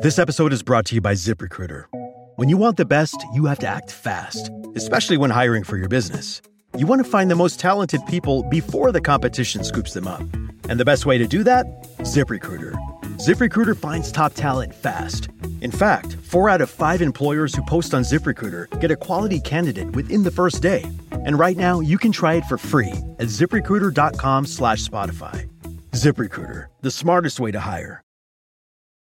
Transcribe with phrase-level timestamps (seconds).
[0.00, 1.86] This episode is brought to you by ZipRecruiter.
[2.36, 5.88] When you want the best, you have to act fast, especially when hiring for your
[5.88, 6.42] business.
[6.76, 10.20] You want to find the most talented people before the competition scoops them up.
[10.68, 11.64] And the best way to do that?
[12.00, 12.74] ZipRecruiter.
[13.16, 15.30] ZipRecruiter finds top talent fast.
[15.62, 19.92] In fact, four out of five employers who post on ZipRecruiter get a quality candidate
[19.92, 20.84] within the first day.
[21.24, 25.48] And right now, you can try it for free at ziprecruiter.com slash Spotify.
[25.92, 28.02] ZipRecruiter, the smartest way to hire.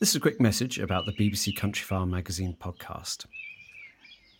[0.00, 3.26] This is a quick message about the BBC Countryfile magazine podcast.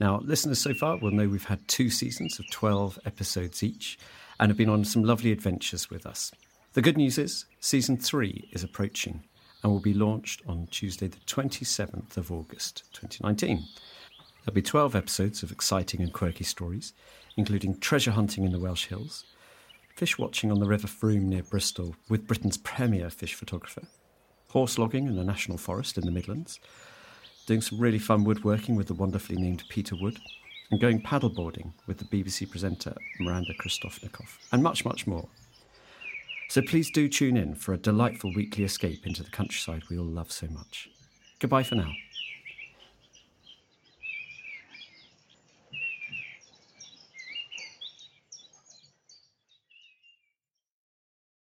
[0.00, 3.98] Now, listeners so far will know we've had two seasons of 12 episodes each
[4.38, 6.33] and have been on some lovely adventures with us.
[6.72, 9.22] The good news is, season three is approaching
[9.62, 13.62] and will be launched on Tuesday, the 27th of August 2019.
[14.47, 16.94] There'll be 12 episodes of exciting and quirky stories,
[17.37, 19.25] including treasure hunting in the Welsh Hills,
[19.94, 23.82] fish watching on the River Frome near Bristol with Britain's premier fish photographer,
[24.50, 26.61] horse logging in the National Forest in the Midlands,
[27.47, 30.19] doing some really fun woodworking with the wonderfully named Peter Wood,
[30.71, 35.28] and going paddleboarding with the BBC presenter Miranda Krestovnikoff, and much, much more.
[36.49, 40.05] So please do tune in for a delightful weekly escape into the countryside we all
[40.05, 40.91] love so much.
[41.39, 41.93] Goodbye for now.